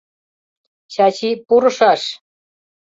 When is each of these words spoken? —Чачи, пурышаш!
—Чачи, 0.93 1.29
пурышаш! 1.47 2.01